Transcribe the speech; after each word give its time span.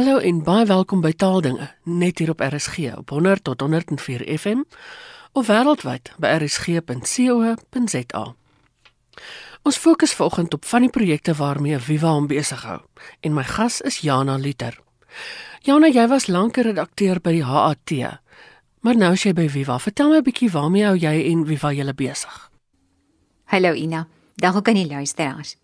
Hallo 0.00 0.16
en 0.16 0.38
baie 0.40 0.64
welkom 0.64 1.02
by 1.04 1.10
Taaldinge 1.12 1.66
net 1.84 2.22
hier 2.22 2.30
op 2.32 2.40
RSG 2.40 2.94
op 2.96 3.10
100 3.12 3.42
tot 3.44 3.60
104 3.60 4.22
FM 4.38 4.62
of 5.36 5.50
wêreldwyd 5.50 6.08
by 6.16 6.30
rsg.co.za. 6.38 8.22
Ons 9.60 9.76
fokus 9.76 10.16
vanoggend 10.16 10.56
op 10.56 10.64
van 10.64 10.86
die 10.86 10.90
projekte 10.90 11.34
waarmee 11.36 11.76
Viva 11.84 12.14
hom 12.16 12.32
besig 12.32 12.64
hou 12.64 12.80
en 13.20 13.36
my 13.36 13.44
gas 13.44 13.84
is 13.84 14.00
Jana 14.00 14.40
Liter. 14.40 14.80
Jana, 15.68 15.92
jy 15.92 16.08
was 16.08 16.32
lank 16.32 16.56
'n 16.56 16.70
redakteur 16.72 17.20
by 17.20 17.32
die 17.36 17.44
HAT, 17.44 17.92
maar 18.80 18.96
nou 18.96 19.12
is 19.12 19.22
jy 19.22 19.32
by 19.32 19.48
Viva. 19.48 19.78
Vertel 19.78 20.08
my 20.08 20.16
'n 20.16 20.24
bietjie 20.24 20.50
waarmee 20.50 20.84
hou 20.84 20.96
jy 20.96 21.28
en 21.28 21.46
Viva 21.46 21.72
julle 21.72 21.94
besig? 21.94 22.50
Hallo 23.44 23.74
Ina, 23.74 24.06
dag 24.36 24.56
ook 24.56 24.68
aan 24.68 24.74
die 24.74 24.88
luisteraars. 24.88 25.56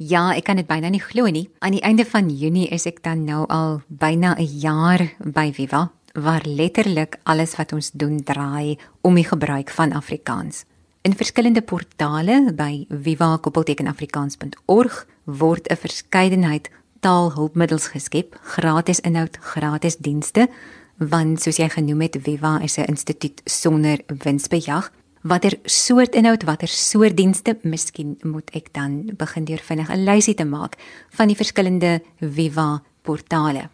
Ja, 0.00 0.30
ek 0.32 0.46
kan 0.48 0.56
dit 0.56 0.64
byna 0.64 0.88
nie 0.88 1.02
glo 1.04 1.28
nie. 1.28 1.52
Aan 1.60 1.76
die 1.76 1.84
einde 1.84 2.08
van 2.08 2.32
Junie 2.32 2.72
is 2.72 2.88
ek 2.88 3.04
dan 3.04 3.28
nou 3.28 3.44
al 3.52 3.84
byna 3.88 4.32
'n 4.38 4.48
jaar 4.48 5.12
by 5.20 5.52
Viva, 5.52 5.90
waar 6.14 6.40
letterlik 6.44 7.18
alles 7.24 7.56
wat 7.56 7.72
ons 7.72 7.90
doen 7.90 8.24
draai 8.24 8.78
om 9.02 9.14
die 9.14 9.28
gebruik 9.28 9.70
van 9.70 9.92
Afrikaans. 9.92 10.64
In 11.02 11.12
verskillende 11.12 11.60
portale 11.60 12.52
by 12.54 12.86
viva-afrikaans.org 12.88 15.06
word 15.24 15.68
'n 15.68 15.76
verskeidenheid 15.76 16.70
taalhulpmiddels 17.00 17.86
geskep, 17.86 18.38
gratis 18.42 19.00
inhoud, 19.00 19.36
gratis 19.40 19.96
dienste, 19.96 20.48
want 20.96 21.42
soos 21.42 21.56
jy 21.56 21.68
genoem 21.68 22.00
het, 22.00 22.16
Viva 22.22 22.60
is 22.62 22.78
'n 22.78 22.84
instituut 22.88 23.40
sonder 23.44 23.98
winsbejag 24.06 24.90
watter 25.22 25.58
soort 25.64 26.14
inhoud, 26.14 26.44
watter 26.48 26.68
soort 26.68 27.16
dienste, 27.16 27.56
miskien 27.62 28.16
moet 28.24 28.50
ek 28.56 28.72
dan 28.72 29.10
begin 29.18 29.44
deur 29.44 29.60
vinnig 29.60 29.90
'n 29.90 30.04
lysie 30.04 30.34
te 30.34 30.44
maak 30.44 30.76
van 31.10 31.28
die 31.28 31.36
verskillende 31.36 32.00
Viva 32.20 32.82
portale. 33.02 33.68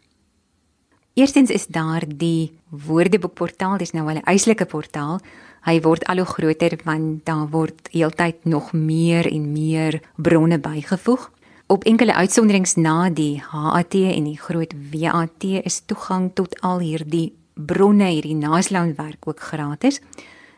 Eerstens 1.14 1.50
is 1.50 1.66
daar 1.66 2.04
die 2.06 2.52
Woordeboekportaal, 2.68 3.78
dis 3.78 3.92
nou 3.92 4.10
'n 4.10 4.22
eislike 4.24 4.66
portaal. 4.66 5.20
Hy 5.64 5.80
word 5.80 6.04
al 6.04 6.16
hoe 6.16 6.26
groter 6.26 6.78
want 6.84 7.24
daar 7.24 7.48
word 7.50 7.88
heeltyd 7.90 8.44
nog 8.44 8.72
meer 8.72 9.26
en 9.32 9.52
meer 9.52 10.02
bronne 10.16 10.58
bygevoeg. 10.58 11.30
Op 11.66 11.84
enkele 11.84 12.14
uitsonderings 12.14 12.74
na 12.74 13.10
die 13.10 13.40
HAT 13.40 13.94
en 13.94 14.24
die 14.24 14.38
groot 14.38 14.74
WAT 14.92 15.44
is 15.64 15.82
toegang 15.86 16.30
tot 16.34 16.60
al 16.60 16.78
hierdie 16.78 17.32
bronne, 17.54 18.04
hierdie 18.04 18.36
naslaanwerk 18.36 19.26
ook 19.26 19.40
gratis 19.40 20.00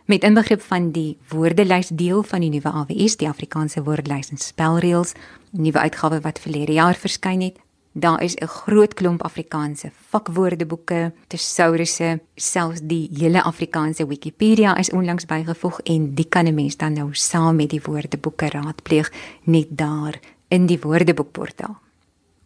met 0.09 0.25
inbegrip 0.25 0.63
van 0.65 0.87
die 0.91 1.19
woordelys 1.29 1.91
deel 1.93 2.23
van 2.25 2.41
die 2.41 2.49
nuwe 2.49 2.71
AWS, 2.71 3.19
die 3.21 3.29
Afrikaanse 3.29 3.83
woordelys 3.85 4.31
en 4.33 4.41
spelreëls, 4.41 5.13
nuwe 5.53 5.83
uitgawe 5.85 6.23
wat 6.25 6.41
verlede 6.41 6.73
jaar 6.79 6.97
verskyn 6.97 7.43
het. 7.45 7.59
Daar 7.93 8.23
is 8.23 8.37
'n 8.37 8.47
groot 8.47 8.95
klomp 8.95 9.23
Afrikaanse 9.23 9.91
vakwoordeboeke, 10.11 11.13
tesourusse, 11.27 12.21
selfs 12.37 12.81
die 12.83 13.11
hele 13.13 13.43
Afrikaanse 13.43 14.07
Wikipedia 14.07 14.77
is 14.77 14.91
onlangs 14.91 15.27
bygevoeg 15.27 15.81
en 15.81 16.15
dit 16.15 16.29
kan 16.29 16.47
'n 16.47 16.55
mens 16.55 16.77
dan 16.77 16.93
nou 16.93 17.09
saam 17.13 17.57
met 17.57 17.71
die 17.71 17.83
woordeboeke 17.83 18.49
raadpleeg 18.49 19.13
net 19.43 19.67
daar 19.71 20.21
in 20.49 20.67
die 20.67 20.81
woordeboekportaal. 20.81 21.77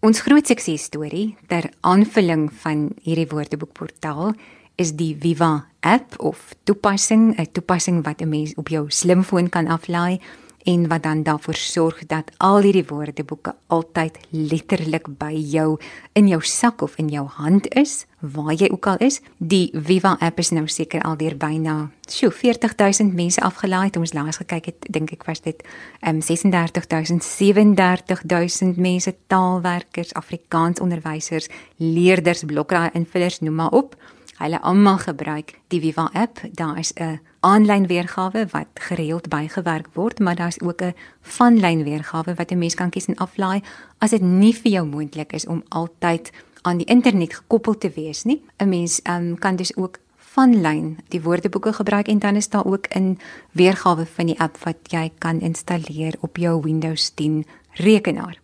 Ons 0.00 0.20
groot 0.20 0.46
suksesstorie 0.46 1.36
ter 1.46 1.70
aanvulling 1.80 2.52
van 2.52 2.90
hierdie 3.02 3.28
woordeboekportaal 3.28 4.34
is 4.76 4.94
die 4.96 5.16
Viva 5.20 5.66
app 5.80 6.14
of 6.20 6.54
toepassing, 6.64 7.38
'n 7.38 7.52
toepassing 7.52 8.04
wat 8.04 8.20
'n 8.20 8.28
mens 8.28 8.54
op 8.54 8.68
jou 8.68 8.90
slimfoon 8.90 9.48
kan 9.48 9.66
aflaai 9.66 10.20
en 10.62 10.88
wat 10.88 11.02
dan 11.02 11.22
daarvoor 11.22 11.54
sorg 11.54 12.06
dat 12.06 12.30
al 12.36 12.60
hierdie 12.62 12.86
woordeboeke 12.86 13.54
altyd 13.66 14.18
letterlik 14.30 15.08
by 15.18 15.32
jou 15.34 15.78
in 16.12 16.28
jou 16.28 16.40
sak 16.42 16.82
of 16.82 16.94
in 16.96 17.08
jou 17.08 17.26
hand 17.26 17.66
is, 17.74 18.06
waar 18.20 18.54
jy 18.54 18.68
ook 18.70 18.86
al 18.86 18.96
is. 18.96 19.20
Die 19.36 19.70
Viva 19.74 20.16
app 20.20 20.38
is 20.38 20.50
nou 20.50 20.68
seker 20.68 21.02
al 21.02 21.16
deur 21.16 21.36
byna 21.36 21.90
so 22.06 22.30
40000 22.30 23.14
mense 23.14 23.40
afgelaai. 23.40 23.90
Toe 23.90 24.02
ons 24.02 24.12
laas 24.12 24.36
gekyk 24.36 24.70
het, 24.70 24.86
dink 24.90 25.12
ek 25.12 25.26
was 25.26 25.40
dit 25.40 25.62
um 26.06 26.22
36000, 26.22 27.24
37000 27.24 28.76
mense, 28.76 29.14
taalwerkers, 29.26 30.14
Afrikaans 30.14 30.80
onderwysers, 30.80 31.48
leerders, 31.76 32.44
blokkraai 32.44 32.90
invullers, 32.94 33.40
noem 33.40 33.54
maar 33.54 33.72
op. 33.72 33.96
Hulle 34.40 34.60
almal 34.60 34.98
gebruik 34.98 35.58
die 35.68 35.80
Viva 35.80 36.08
app. 36.12 36.40
Daar 36.52 36.78
is 36.78 36.92
'n 36.94 37.20
aanlyn 37.40 37.86
weergawe 37.86 38.46
wat 38.50 38.66
gereeld 38.74 39.28
bygewerk 39.28 39.88
word, 39.92 40.18
maar 40.18 40.36
daar's 40.36 40.60
ook 40.60 40.82
'n 40.82 40.94
vanlyn 41.20 41.84
weergawe 41.84 42.34
wat 42.34 42.50
'n 42.50 42.58
mens 42.58 42.74
kan 42.74 42.90
kies 42.90 43.06
en 43.06 43.16
aflaai 43.16 43.62
as 43.98 44.10
dit 44.10 44.22
nie 44.22 44.54
vir 44.54 44.72
jou 44.72 44.86
moontlik 44.86 45.32
is 45.32 45.46
om 45.46 45.62
altyd 45.68 46.30
aan 46.62 46.76
die 46.76 46.86
internet 46.86 47.34
gekoppel 47.34 47.78
te 47.78 47.90
wees 47.90 48.24
nie. 48.24 48.42
'n 48.58 48.68
Mens 48.68 49.00
um, 49.04 49.38
kan 49.38 49.56
dus 49.56 49.76
ook 49.76 49.98
vanlyn 50.16 50.98
die 51.08 51.22
woordeboeke 51.22 51.72
gebruik 51.72 52.08
en 52.08 52.18
dan 52.18 52.36
is 52.36 52.48
daar 52.48 52.64
ook 52.64 52.86
'n 52.94 53.18
weergawe 53.52 54.06
van 54.06 54.26
die 54.26 54.40
app 54.40 54.58
wat 54.64 54.76
jy 54.82 55.12
kan 55.18 55.40
installeer 55.40 56.14
op 56.20 56.36
jou 56.36 56.62
Windows 56.62 57.10
10 57.14 57.46
rekenaar. 57.72 58.40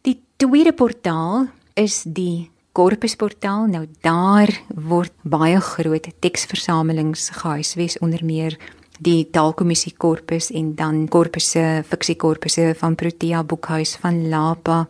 Die 0.00 0.22
tweede 0.36 0.72
portaal 0.72 1.46
is 1.74 2.02
die 2.02 2.50
korpusportaal. 2.76 3.70
Nou 3.72 3.86
daar 4.04 4.52
word 4.68 5.14
baie 5.24 5.60
groot 5.60 6.10
teksversamelings 6.20 7.30
gehuisves 7.40 7.98
onder 8.04 8.24
meer 8.24 8.58
die 9.04 9.26
taalkommissie 9.32 9.92
korpus 9.96 10.50
en 10.56 10.74
dan 10.76 11.04
korpusse, 11.12 11.82
fiksiekorpusse 11.88 12.74
van 12.80 12.96
Protea 12.96 13.42
Boekhuis 13.44 13.96
van 14.00 14.28
Lapa. 14.28 14.86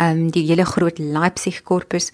Ehm 0.00 0.22
um, 0.24 0.30
die 0.32 0.46
hele 0.48 0.64
groot 0.64 0.98
Leipzig 0.98 1.62
korpus 1.62 2.12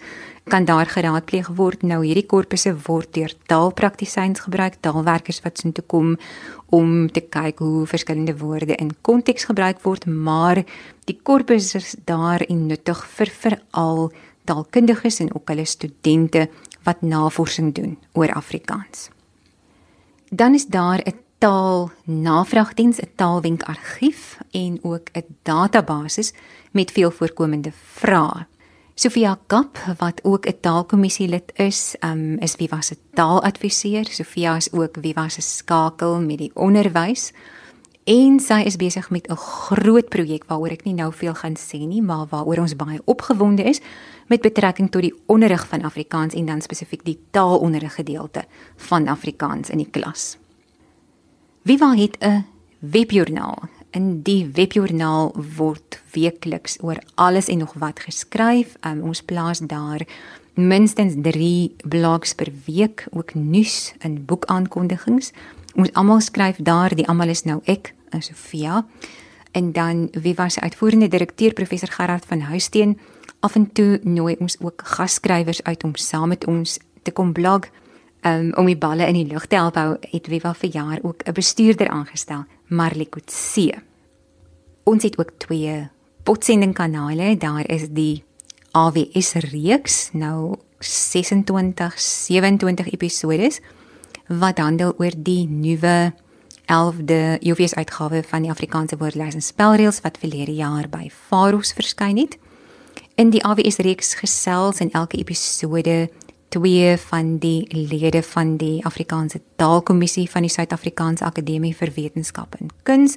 kan 0.48 0.64
daar 0.64 0.86
geraadpleeg 0.86 1.48
word. 1.54 1.82
Nou 1.82 2.00
hierdie 2.04 2.26
korpusse 2.26 2.72
word 2.86 3.12
deur 3.14 3.34
taalpraktisyns 3.46 4.40
gebruik, 4.40 4.80
taalwerkers 4.80 5.40
wat 5.44 5.58
sin 5.58 5.72
toe 5.72 5.84
kom 5.86 6.16
om 6.74 7.10
te 7.10 7.20
kyk 7.20 7.58
hoe 7.58 7.86
verskillende 7.86 8.36
woorde 8.38 8.74
in 8.74 8.90
konteks 9.02 9.44
gebruik 9.48 9.80
word, 9.82 10.06
maar 10.06 10.64
die 11.06 11.16
korpus 11.22 11.74
is 11.74 11.94
daar 12.04 12.42
en 12.48 12.66
nuttig 12.66 13.04
vir 13.16 13.30
veral 13.42 14.10
taalkundiges 14.48 15.20
en 15.24 15.34
ook 15.34 15.52
hulle 15.52 15.66
studente 15.68 16.48
wat 16.86 17.04
navorsing 17.04 17.74
doen 17.76 17.96
oor 18.12 18.32
Afrikaans. 18.32 19.08
Dan 20.30 20.54
is 20.54 20.66
daar 20.66 21.00
'n 21.04 21.18
taalnavraagdiens, 21.38 23.00
'n 23.00 23.12
taalwenkargief 23.14 24.38
en 24.50 24.78
ook 24.82 25.08
'n 25.12 25.24
database 25.42 26.32
met 26.72 26.92
veel 26.92 27.10
voorkomende 27.10 27.72
vrae. 27.72 28.46
Sofia 28.94 29.38
Kap 29.46 29.78
wat 29.98 30.24
ook 30.24 30.46
'n 30.46 30.60
taalkommissie 30.60 31.28
lid 31.28 31.52
is, 31.54 31.96
um, 32.00 32.38
is 32.38 32.54
Viva 32.54 32.80
se 32.80 32.96
taaladviseur. 33.14 34.06
Sofia 34.06 34.56
is 34.56 34.72
ook 34.72 34.96
Viva 35.00 35.28
se 35.28 35.40
skakel 35.40 36.20
met 36.20 36.38
die 36.38 36.50
onderwys 36.54 37.32
en 38.04 38.40
sy 38.40 38.62
is 38.64 38.76
besig 38.76 39.10
met 39.10 39.28
'n 39.28 39.36
groot 39.36 40.08
projek 40.08 40.44
waaroor 40.46 40.70
ek 40.70 40.84
nie 40.84 40.94
nou 40.94 41.12
veel 41.12 41.34
gaan 41.34 41.56
sê 41.56 41.78
nie, 41.78 42.02
maar 42.02 42.26
waaroor 42.26 42.58
ons 42.58 42.76
baie 42.76 43.00
opgewonde 43.04 43.62
is 43.62 43.80
met 44.28 44.44
betrekking 44.44 44.90
tot 44.90 45.02
die 45.02 45.14
onderrig 45.26 45.66
van 45.68 45.82
Afrikaans 45.88 46.34
en 46.34 46.46
dan 46.46 46.60
spesifiek 46.60 47.04
die 47.04 47.18
taalonderrig 47.30 47.94
gedeelte 47.94 48.44
van 48.76 49.08
Afrikaans 49.08 49.70
in 49.70 49.82
die 49.82 49.90
klas. 49.90 50.36
Viva 51.64 51.94
het 51.96 52.16
'n 52.20 52.44
webjoernaal. 52.78 53.68
In 53.90 54.22
die 54.22 54.46
webjoernaal 54.52 55.34
word 55.56 56.02
weekliks 56.12 56.76
oor 56.80 56.98
alles 57.14 57.48
en 57.48 57.58
nog 57.58 57.72
wat 57.72 58.00
geskryf. 58.00 58.76
Um, 58.86 59.02
ons 59.02 59.22
plaas 59.22 59.58
daar 59.58 60.06
minstens 60.54 61.14
3 61.22 61.74
blogs 61.84 62.34
per 62.34 62.52
week, 62.64 63.06
ook 63.10 63.34
nuus 63.34 63.94
en 63.98 64.24
boekaankondigings. 64.24 65.32
Ons 65.74 65.92
almal 65.92 66.20
skryf 66.20 66.56
daar, 66.56 66.94
die 66.94 67.08
almal 67.08 67.28
is 67.28 67.42
nou 67.42 67.60
ek, 67.64 67.94
en 68.10 68.22
Sofia. 68.22 68.86
En 69.50 69.72
dan 69.72 70.08
Viva 70.12 70.48
se 70.48 70.60
uitvoerende 70.60 71.08
direkteur 71.08 71.52
professor 71.52 71.88
Gerard 71.88 72.24
van 72.24 72.40
Huisteen 72.40 72.98
af 73.40 73.54
en 73.54 73.72
toe 73.72 74.00
nooi 74.02 74.36
ons 74.38 74.56
ook 74.60 74.82
gasskrywers 74.84 75.62
uit 75.62 75.84
om 75.84 75.94
saam 75.94 76.28
met 76.28 76.46
ons 76.46 76.78
te 77.02 77.10
kom 77.10 77.32
blog 77.32 77.68
um, 78.26 78.52
om 78.54 78.66
die 78.66 78.78
balle 78.78 79.06
in 79.06 79.14
die 79.14 79.26
lug 79.26 79.46
te 79.46 79.56
help 79.56 79.78
hou 79.78 79.96
het 80.00 80.30
Viva 80.30 80.54
vir 80.54 80.70
jaar 80.70 80.98
ook 81.02 81.22
'n 81.24 81.32
bestuurder 81.32 81.88
aangestel 81.88 82.44
Marley 82.66 83.06
Kutse. 83.06 83.82
Ons 84.84 85.02
het 85.02 85.18
ook 85.18 85.30
twee 85.38 85.88
potsending 86.22 86.74
kanale 86.74 87.36
daar 87.36 87.68
is 87.68 87.88
die 87.88 88.24
AWS 88.72 89.32
reeks 89.32 90.10
nou 90.12 90.56
26 90.78 92.00
27 92.00 92.90
episodes 92.90 93.60
wat 94.26 94.58
handel 94.58 94.94
oor 94.98 95.12
die 95.16 95.46
nuwe 95.48 96.12
11de 96.66 97.38
UVS 97.40 97.74
uitgawe 97.74 98.22
van 98.22 98.42
die 98.42 98.50
Afrikaanse 98.50 98.96
woordelys 98.96 99.34
en 99.34 99.42
spelreëls 99.42 100.00
wat 100.00 100.18
verlede 100.18 100.54
jaar 100.54 100.88
by 100.88 101.08
Faros 101.10 101.72
verskyn 101.72 102.16
het 102.16 102.38
in 103.18 103.32
die 103.34 103.40
AWS 103.42 103.80
reeks 103.82 104.12
gesels 104.20 104.78
in 104.78 104.92
elke 104.94 105.18
episode 105.18 106.06
twee 106.54 106.90
van 107.02 107.38
die 107.42 107.66
lede 107.74 108.22
van 108.22 108.52
die 108.60 108.78
Afrikaanse 108.86 109.40
Taalkommissie 109.58 110.28
van 110.30 110.44
die 110.46 110.52
Suid-Afrikaanse 110.54 111.24
Akademie 111.26 111.74
vir 111.74 111.90
Wetenskap 111.96 112.54
en 112.60 112.70
Kuns 112.86 113.16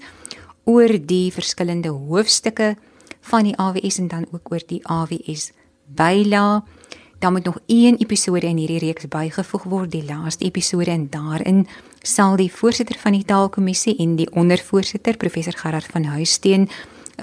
oor 0.66 0.90
die 0.90 1.30
verskillende 1.32 1.92
hoofstukke 1.94 2.72
van 3.30 3.46
die 3.46 3.54
AWS 3.62 4.00
en 4.02 4.08
dan 4.10 4.26
ook 4.32 4.50
oor 4.52 4.66
die 4.68 4.82
AWS 4.90 5.52
byla 5.86 6.64
Dan 7.22 7.32
moet 7.32 7.44
nog 7.44 7.60
een 7.68 7.98
episode 7.98 8.48
in 8.48 8.58
hierdie 8.58 8.80
reeks 8.80 9.06
bygevoeg 9.08 9.64
word, 9.64 9.92
die 9.92 10.06
laaste 10.06 10.46
episode 10.46 10.90
en 10.90 11.04
daarin 11.10 11.68
sal 12.02 12.34
die 12.36 12.50
voorsitter 12.50 12.98
van 12.98 13.14
die 13.14 13.26
taalkommissie 13.26 13.94
en 14.02 14.16
die 14.18 14.26
ondervoorsitter 14.34 15.18
professor 15.18 15.54
Gerard 15.54 15.86
van 15.86 16.10
Huisteen 16.10 16.66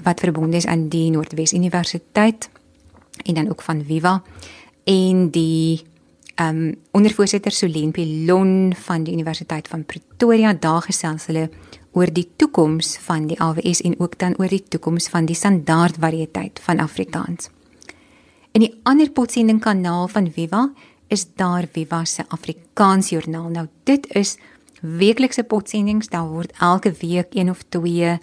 wat 0.03 0.23
verbonde 0.23 0.57
is 0.57 0.65
aan 0.65 0.87
die 0.87 1.09
Noordwes 1.11 1.51
Universiteit 1.53 2.49
en 3.25 3.33
dan 3.33 3.49
ook 3.49 3.61
van 3.61 3.83
Viva 3.85 4.21
en 4.83 5.29
die 5.29 5.81
ehm 6.39 6.57
um, 6.57 6.75
ondervoorsitter 6.91 7.51
Solen 7.51 7.91
Pilon 7.91 8.73
van 8.75 9.03
die 9.03 9.13
Universiteit 9.13 9.67
van 9.67 9.83
Pretoria 9.83 10.53
daar 10.53 10.81
gesels 10.81 11.25
hulle 11.25 11.49
oor 11.91 12.13
die 12.13 12.29
toekoms 12.35 12.97
van 12.97 13.27
die 13.27 13.39
AWS 13.41 13.81
en 13.81 13.99
ook 13.99 14.17
dan 14.19 14.37
oor 14.37 14.47
die 14.47 14.63
toekoms 14.63 15.09
van 15.09 15.25
die 15.25 15.35
standaard 15.35 15.97
variëteit 15.99 16.59
van 16.63 16.79
Afrikaans. 16.79 17.49
In 18.51 18.63
die 18.63 18.79
ander 18.83 19.11
potsending 19.11 19.59
kanaal 19.61 20.07
van 20.07 20.31
Viva 20.31 20.69
is 21.07 21.25
daar 21.35 21.67
Viva 21.71 22.05
se 22.05 22.23
Afrikaans 22.27 23.09
joernaal. 23.09 23.49
Nou 23.49 23.67
dit 23.83 24.07
is 24.15 24.37
weeklikse 24.81 25.43
potsendings, 25.43 26.07
daar 26.07 26.27
word 26.27 26.53
elke 26.59 26.93
week 27.01 27.35
een 27.35 27.49
of 27.49 27.63
twee 27.69 28.17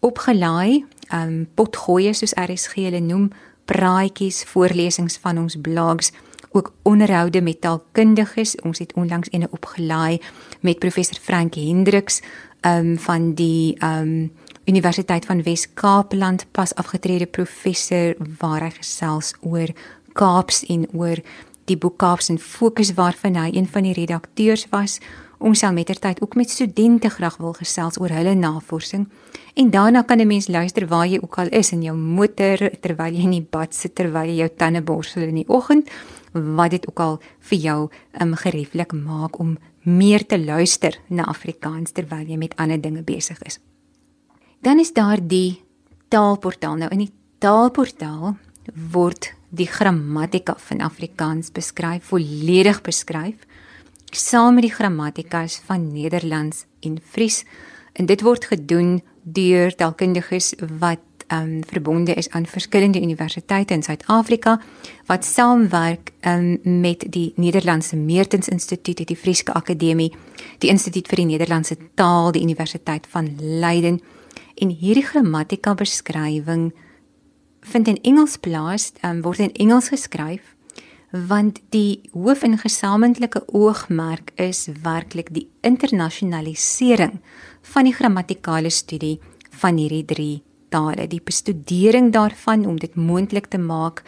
opgelaai, 0.00 0.84
ehm 1.10 1.28
um, 1.28 1.46
potgoeie 1.54 2.14
soos 2.14 2.32
RSG 2.38 2.86
hulle 2.86 3.00
noem, 3.00 3.30
praatjies, 3.70 4.42
voorlesings 4.50 5.18
van 5.22 5.38
ons 5.38 5.56
blogs, 5.62 6.10
ook 6.50 6.72
onderhoude 6.82 7.42
met 7.42 7.60
taalkundiges. 7.62 8.56
Ons 8.66 8.82
het 8.82 8.92
onlangs 8.98 9.30
eene 9.30 9.48
opgelaai 9.50 10.18
met 10.60 10.78
professor 10.82 11.18
Frank 11.22 11.54
Hendriks 11.54 12.20
um, 12.66 12.96
van 12.98 13.34
die 13.38 13.76
um, 13.84 14.32
Universiteit 14.64 15.26
van 15.26 15.42
Wes-Kaapland 15.42 16.46
pas 16.50 16.74
afgetrede 16.74 17.26
professor 17.26 18.14
waar 18.38 18.66
hy 18.66 18.72
gesels 18.80 19.34
oor 19.40 19.70
Kaaps 20.18 20.64
en 20.66 20.88
oor 20.92 21.22
die 21.70 21.78
boek 21.78 21.98
Kaaps 22.02 22.30
en 22.32 22.38
fokus 22.42 22.94
waarvan 22.98 23.38
hy 23.38 23.52
een 23.54 23.68
van 23.70 23.86
die 23.86 23.94
redakteurs 23.94 24.66
was. 24.74 24.98
Ons 25.40 25.62
sal 25.62 25.72
mettertyd 25.72 26.18
ook 26.20 26.34
met 26.36 26.50
studente 26.52 27.08
graag 27.08 27.38
wil 27.40 27.54
gesels 27.56 27.96
oor 27.96 28.12
hulle 28.12 28.34
navorsing. 28.36 29.06
En 29.56 29.70
daarna 29.70 30.02
kan 30.02 30.20
'n 30.20 30.26
mens 30.26 30.48
luister 30.48 30.86
waar 30.86 31.06
jy 31.06 31.18
ook 31.22 31.38
al 31.38 31.48
is 31.48 31.72
in 31.72 31.82
jou 31.82 31.96
motor 31.96 32.70
terwyl 32.80 33.12
jy 33.14 33.22
in 33.22 33.30
die 33.30 33.48
bad 33.50 33.74
sit 33.74 33.94
terwyl 33.94 34.28
jy 34.28 34.36
jou 34.36 34.48
tande 34.56 34.82
borsel 34.82 35.22
in 35.22 35.34
die 35.34 35.48
oggend, 35.48 35.88
wat 36.32 36.70
dit 36.70 36.88
ook 36.88 37.00
al 37.00 37.20
vir 37.38 37.58
jou 37.58 37.90
um, 38.20 38.34
gerieflik 38.34 38.92
maak 38.92 39.38
om 39.38 39.58
meer 39.82 40.26
te 40.26 40.38
luister 40.38 40.98
na 41.08 41.24
Afrikaans 41.24 41.92
terwyl 41.92 42.26
jy 42.26 42.36
met 42.36 42.56
ander 42.56 42.80
dinge 42.80 43.02
besig 43.02 43.42
is. 43.42 43.58
Dan 44.60 44.78
is 44.78 44.92
daar 44.92 45.18
die 45.22 45.62
taalportaal. 46.08 46.76
Nou 46.76 46.90
in 46.90 46.98
die 46.98 47.12
taalportaal 47.38 48.36
word 48.92 49.34
die 49.48 49.66
grammatika 49.66 50.54
van 50.58 50.80
Afrikaans 50.80 51.50
beskryf, 51.50 52.04
volledig 52.04 52.82
beskryf 52.82 53.46
saam 54.10 54.54
met 54.54 54.66
die 54.66 54.74
grammatikas 54.74 55.60
van 55.64 55.92
Nederlands 55.92 56.64
en 56.80 56.98
Fries. 57.02 57.44
En 57.92 58.06
dit 58.06 58.20
word 58.20 58.44
gedoen 58.44 59.00
deur 59.22 59.74
taalkundiges 59.74 60.54
wat 60.78 60.98
um 61.30 61.60
verbonde 61.64 62.14
is 62.14 62.30
aan 62.30 62.46
verskillende 62.46 63.02
universiteite 63.02 63.74
in 63.74 63.82
Suid-Afrika 63.82 64.60
wat 65.06 65.24
saamwerk 65.24 66.10
um 66.26 66.58
met 66.80 67.04
die 67.12 67.32
Nederlandse 67.36 67.96
Meertens 67.96 68.48
Instituut, 68.48 69.06
die 69.06 69.16
Frieske 69.16 69.52
Akademie, 69.52 70.10
die 70.58 70.68
Instituut 70.68 71.08
vir 71.08 71.22
die 71.22 71.30
Nederlandse 71.30 71.76
Taal, 71.94 72.32
die 72.32 72.42
Universiteit 72.42 73.06
van 73.10 73.36
Leiden. 73.38 74.00
En 74.54 74.68
hierdie 74.68 75.06
grammatika 75.06 75.74
beskrywing 75.74 76.72
vind 77.60 77.88
in 77.88 78.02
Engels 78.02 78.38
plaas, 78.38 78.92
um, 79.04 79.22
word 79.22 79.38
in 79.38 79.54
Engels 79.54 79.88
geskryf 79.88 80.56
want 81.10 81.58
die 81.74 82.00
hoof 82.12 82.44
en 82.46 82.58
gesamentlike 82.58 83.42
oogmerk 83.46 84.30
is 84.38 84.68
werklik 84.82 85.32
die 85.34 85.48
internasionalisering 85.66 87.18
van 87.72 87.88
die 87.88 87.94
grammatikale 87.94 88.70
studie 88.70 89.18
van 89.62 89.76
hierdie 89.76 90.04
drie 90.04 90.42
tale, 90.70 91.08
die 91.10 91.22
bestudering 91.24 92.12
daarvan 92.14 92.66
om 92.66 92.78
dit 92.78 92.94
moontlik 92.94 93.50
te 93.50 93.58
maak 93.58 94.04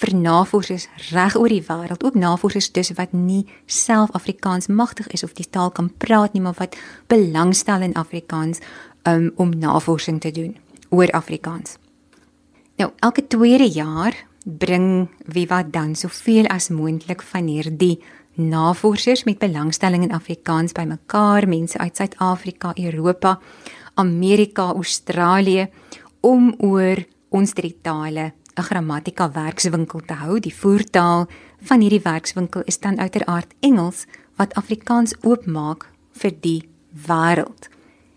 vir 0.00 0.12
navorsers 0.16 0.86
reg 1.12 1.36
oor 1.36 1.48
die 1.48 1.64
wêreld, 1.64 2.04
ook 2.04 2.16
navorsers 2.16 2.70
dus 2.72 2.92
wat 2.96 3.12
nie 3.16 3.46
self 3.66 4.12
Afrikaans 4.16 4.68
magtig 4.68 5.08
is 5.16 5.24
of 5.24 5.32
die 5.36 5.48
taal 5.48 5.70
kan 5.70 5.88
praat 5.88 6.32
nie, 6.32 6.42
maar 6.44 6.56
wat 6.58 6.76
belangstel 7.08 7.84
in 7.84 7.96
Afrikaans 7.96 8.60
um, 9.08 9.30
om 9.36 9.54
navorsing 9.56 10.20
te 10.20 10.32
doen 10.32 10.56
oor 10.88 11.10
Afrikaans. 11.16 11.76
Nou, 12.76 12.92
elke 13.00 13.26
tweede 13.26 13.68
jaar 13.68 14.27
bring 14.48 15.08
Viva 15.28 15.62
dan 15.62 15.94
soveel 15.94 16.48
as 16.48 16.70
moontlik 16.72 17.22
van 17.22 17.50
hierdie 17.50 17.98
navorsers 18.38 19.24
met 19.26 19.38
belangstelling 19.42 20.06
in 20.06 20.14
Afrikaans 20.14 20.72
bymekaar, 20.72 21.48
mense 21.48 21.78
uit 21.78 21.96
Suid-Afrika, 21.96 22.72
Europa, 22.76 23.38
Amerika, 23.94 24.72
Australië 24.72 25.68
om 26.20 26.54
oor 26.58 27.02
ons 27.28 27.52
drie 27.52 27.76
tale 27.82 28.32
'n 28.58 28.62
grammatika 28.62 29.30
werkswinkel 29.32 30.00
te 30.00 30.14
hou. 30.14 30.40
Die 30.40 30.54
voertaal 30.54 31.26
van 31.60 31.80
hierdie 31.80 32.02
werkswinkel 32.02 32.62
is 32.64 32.78
dan 32.78 32.98
uiteraard 32.98 33.54
Engels 33.60 34.06
wat 34.36 34.54
Afrikaans 34.54 35.14
oopmaak 35.22 35.90
vir 36.12 36.32
die 36.40 36.68
wêreld. 37.06 37.68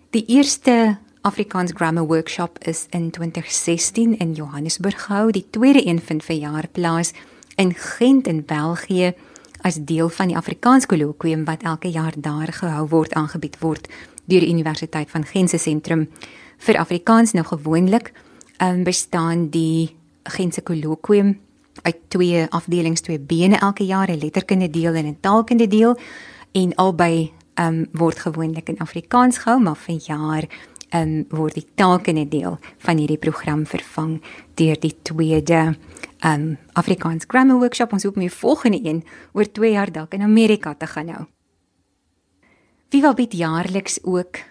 Die 0.09 0.25
eerste 0.27 0.97
Afrikaans 1.21 1.71
Grammar 1.73 2.05
Workshop 2.05 2.57
is 2.65 2.87
in 2.89 3.11
2016 3.11 4.17
in 4.17 4.33
Johannesburg 4.33 5.03
gehou. 5.03 5.31
Die 5.31 5.45
tweede 5.49 5.87
een 5.87 6.01
vind 6.01 6.23
verjaar 6.23 6.67
plaas 6.71 7.11
in 7.55 7.73
Gent 7.73 8.27
in 8.27 8.45
België 8.45 9.13
as 9.61 9.75
deel 9.75 10.09
van 10.09 10.27
die 10.27 10.37
Afrikaans 10.37 10.85
kolokwium 10.85 11.43
wat 11.45 11.61
elke 11.61 11.91
jaar 11.91 12.13
daar 12.17 12.53
gehou 12.53 12.87
word 12.87 13.13
aangebied 13.13 13.59
word 13.59 13.87
deur 14.25 14.41
die 14.41 14.49
Universiteit 14.49 15.11
van 15.11 15.25
Gent 15.25 15.49
se 15.49 15.57
sentrum 15.57 16.07
vir 16.57 16.79
Afrikaans 16.81 17.35
nou 17.37 17.45
gewoonlik 17.45 18.13
um, 18.57 18.83
bestaan 18.83 19.49
die 19.53 19.95
Gent 20.23 20.53
se 20.53 20.61
kolokwium 20.61 21.37
uit 21.81 21.97
twee 22.07 22.47
afdelings, 22.49 23.01
twee 23.01 23.19
bene 23.19 23.57
elke 23.57 23.85
jaar, 23.85 24.09
'n 24.09 24.17
letterkunde 24.17 24.69
deel 24.69 24.93
en 24.93 25.05
'n 25.05 25.17
taalkunde 25.21 25.67
deel 25.67 25.97
en 26.51 26.75
albei 26.75 27.31
um, 27.55 27.85
word 27.91 28.19
gewoonlik 28.19 28.69
in 28.69 28.79
Afrikaans 28.79 29.37
gehou, 29.37 29.61
maar 29.61 29.75
vanjaar 29.75 30.47
um, 30.95 31.25
word 31.29 31.57
die 31.59 31.67
taalkunde 31.75 32.27
deel 32.29 32.57
van 32.85 33.01
hierdie 33.01 33.19
program 33.21 33.65
vervang 33.65 34.19
deur 34.59 34.79
die 34.79 34.95
tweede 35.03 35.75
um 36.25 36.57
Afrikaans 36.77 37.25
Grammar 37.27 37.59
Workshop. 37.59 37.93
Ons 37.93 38.05
hoop 38.05 38.19
om 38.19 38.25
die 38.25 38.33
volgende 38.33 38.79
een 38.83 39.03
oor 39.33 39.49
2 39.51 39.71
jaar 39.71 39.91
dalk 39.91 40.13
in 40.13 40.21
Amerika 40.21 40.73
te 40.73 40.87
gaan 40.87 41.09
hou. 41.09 41.25
Viva 42.91 43.13
bied 43.15 43.33
jaarliks 43.33 44.01
ook 44.03 44.41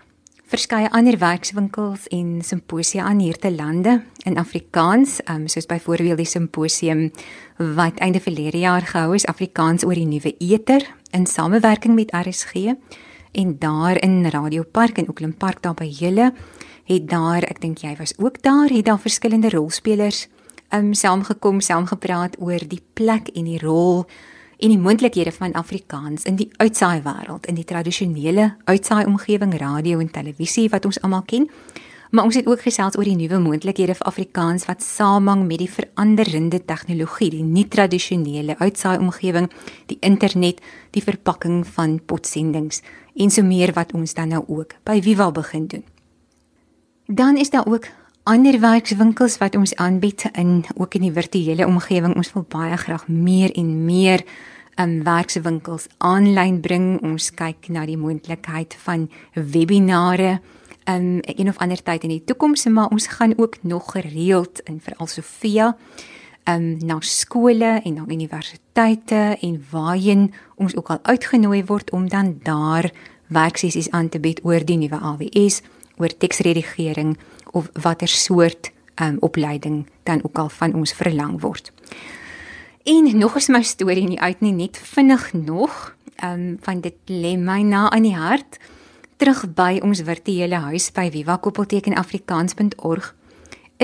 verskeie 0.51 0.89
ander 0.91 1.15
werkswinkels 1.21 2.09
en 2.11 2.41
simposia 2.43 3.05
aan 3.07 3.21
hierde 3.23 3.53
lande 3.55 4.01
in 4.27 4.39
Afrikaans, 4.39 5.21
um, 5.31 5.47
soos 5.47 5.69
byvoorbeeld 5.71 6.19
die 6.19 6.27
simposium 6.27 7.11
wat 7.77 8.01
einde 8.03 8.21
verlede 8.21 8.59
jaar 8.59 8.83
gehou 8.83 9.15
is 9.15 9.29
Afrikaans 9.31 9.85
oor 9.87 9.95
die 9.95 10.09
nuwe 10.09 10.35
eter 10.43 10.83
in 11.15 11.27
samewerking 11.27 11.95
met 11.95 12.11
RSG 12.11 12.75
en 13.33 13.59
daar 13.59 14.03
in 14.03 14.27
Radio 14.27 14.63
Park 14.63 14.99
in 14.99 15.09
Oakland 15.09 15.39
Park 15.39 15.63
daar 15.63 15.75
by 15.75 15.87
julle 15.87 16.33
het 16.85 17.09
daar 17.09 17.43
ek 17.47 17.61
dink 17.61 17.83
jy 17.85 17.95
was 17.99 18.15
ook 18.19 18.43
daar 18.43 18.69
het 18.69 18.85
daar 18.85 19.01
verskillende 19.01 19.51
rolspelers 19.51 20.29
um 20.75 20.95
saamgekom 20.95 21.61
saamgepraat 21.61 22.37
oor 22.39 22.63
die 22.69 22.83
plek 22.95 23.29
en 23.35 23.45
die 23.45 23.59
rol 23.59 24.07
en 24.61 24.69
die 24.69 24.79
moontlikhede 24.79 25.33
van 25.33 25.53
Afrikaans 25.53 26.25
in 26.25 26.37
die 26.37 26.51
uitsaai 26.57 27.01
wêreld 27.03 27.47
in 27.47 27.55
die 27.55 27.65
tradisionele 27.65 28.55
uitsaai 28.65 29.05
omgewing 29.05 29.55
radio 29.59 29.99
en 29.99 30.11
televisie 30.11 30.69
wat 30.69 30.85
ons 30.85 31.01
almal 31.03 31.23
ken 31.27 31.49
Maar 32.11 32.25
ons 32.27 32.35
het 32.35 32.47
ook 32.47 32.63
gesels 32.67 32.97
oor 32.99 33.07
die 33.07 33.15
nuwe 33.15 33.39
moontlikhede 33.39 33.95
vir 33.95 34.07
Afrikaans 34.11 34.65
wat 34.67 34.83
samehang 34.83 35.45
met 35.47 35.61
die 35.63 35.71
veranderende 35.71 36.59
tegnologie, 36.65 37.31
die 37.31 37.45
nie 37.47 37.69
tradisionele 37.71 38.57
uitsaai 38.59 38.99
omgewing, 38.99 39.47
die 39.87 39.99
internet, 40.01 40.59
die 40.91 41.05
verpakking 41.07 41.63
van 41.77 42.01
potsendings 42.03 42.83
en 43.15 43.31
so 43.31 43.47
meer 43.47 43.73
wat 43.77 43.95
ons 43.95 44.15
dan 44.15 44.35
nou 44.35 44.43
ook 44.49 44.75
by 44.87 44.99
Viva 45.03 45.31
begin 45.31 45.67
doen. 45.71 45.85
Dan 47.07 47.37
is 47.37 47.51
daar 47.51 47.67
ook 47.67 47.87
ander 48.23 48.61
werkswinkels 48.61 49.39
wat 49.39 49.57
ons 49.57 49.75
aanbied 49.75 50.25
in 50.33 50.65
ook 50.75 50.95
in 50.95 51.07
die 51.07 51.15
virtuele 51.15 51.67
omgewing. 51.67 52.15
Ons 52.17 52.33
wil 52.33 52.47
baie 52.49 52.77
graag 52.77 53.09
meer 53.09 53.55
en 53.55 53.85
meer 53.85 54.25
um 54.81 55.03
werkswinkels 55.05 55.87
aanlyn 55.99 56.61
bring. 56.61 57.01
Ons 57.03 57.31
kyk 57.35 57.69
na 57.69 57.87
die 57.87 57.99
moontlikheid 57.99 58.77
van 58.83 59.11
webinare 59.35 60.41
um 60.95 61.19
een 61.21 61.49
of 61.49 61.59
ander 61.59 61.83
tyd 61.83 62.03
in 62.03 62.09
die 62.09 62.25
toekoms, 62.25 62.65
maar 62.67 62.89
ons 62.89 63.07
gaan 63.07 63.33
ook 63.37 63.57
nog 63.63 63.93
gereeld 63.93 64.61
in 64.65 64.81
veral 64.81 65.07
Sofia 65.07 65.77
um 66.45 66.77
na 66.87 66.97
skole 67.01 67.81
en 67.85 67.95
na 67.95 68.05
universiteite 68.09 69.37
en 69.41 69.65
waarheen 69.71 70.33
ons 70.55 70.77
ook 70.77 70.91
al 70.91 70.99
uitgenooi 71.03 71.65
word 71.65 71.91
om 71.91 72.09
dan 72.09 72.39
daar 72.43 72.91
werksessies 73.27 73.91
aan 73.91 74.09
te 74.09 74.21
bied 74.21 74.41
oor 74.43 74.65
die 74.65 74.77
nuwe 74.77 74.99
AWS, 74.99 75.63
oor 75.97 76.17
teksredigering 76.17 77.19
of 77.51 77.71
watter 77.73 78.09
soort 78.09 78.73
um 79.03 79.17
opleiding 79.21 79.87
dan 80.03 80.21
ook 80.23 80.39
al 80.39 80.49
van 80.49 80.75
ons 80.75 80.93
verlang 80.93 81.41
word. 81.41 81.73
En 82.83 83.19
nog 83.19 83.37
is 83.37 83.49
my 83.49 83.63
storie 83.63 84.07
nie 84.09 84.21
uit 84.21 84.41
nie, 84.41 84.53
net 84.53 84.79
vinnig 84.79 85.33
nog. 85.33 85.95
Ehm 86.17 86.41
um, 86.41 86.57
van 86.61 86.81
dit 86.81 86.97
lê 87.07 87.37
my 87.37 87.61
na 87.63 87.91
aan 87.91 88.03
die 88.03 88.17
hart. 88.17 88.59
Terug 89.21 89.51
by 89.53 89.83
ons 89.85 90.01
virtuele 90.01 90.57
huis 90.65 90.87
by 90.97 91.11
vivakoppeltekenafrikaans.org 91.13 93.09